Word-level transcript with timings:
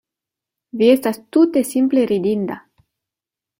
Vi 0.81 0.87
estas 0.93 1.19
tute 1.37 1.63
simple 1.73 2.07
ridinda. 2.13 2.59